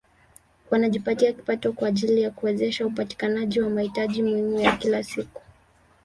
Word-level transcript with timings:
Wanajipatia 0.71 1.33
kipato 1.33 1.73
kwa 1.73 1.87
ajili 1.87 2.21
ya 2.21 2.31
kuwezesha 2.31 2.85
upatikanaji 2.85 3.61
wa 3.61 3.69
mahitaji 3.69 4.23
muhimu 4.23 4.59
ya 4.59 4.77
kila 4.77 5.03
siku 5.03 5.41